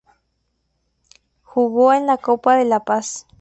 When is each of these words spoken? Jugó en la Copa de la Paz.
Jugó 1.43 1.93
en 1.93 2.07
la 2.07 2.17
Copa 2.17 2.55
de 2.57 2.65
la 2.65 2.79
Paz. 2.85 3.27